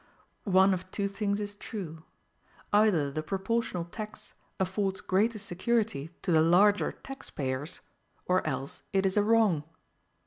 [0.49, 2.01] One of two things is true:
[2.73, 7.81] either the proportional tax affords greater security to the larger tax payers,
[8.25, 9.63] or else it is a wrong.